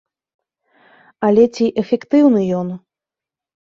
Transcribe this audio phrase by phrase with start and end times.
[1.29, 2.67] Але ці эфектыўны ён?